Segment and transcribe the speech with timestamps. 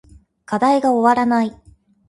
[0.45, 1.55] 課題が終わらない